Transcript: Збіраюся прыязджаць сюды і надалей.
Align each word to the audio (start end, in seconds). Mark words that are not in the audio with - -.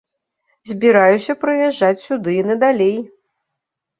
Збіраюся 0.69 1.35
прыязджаць 1.43 2.05
сюды 2.07 2.31
і 2.39 2.47
надалей. 2.49 2.95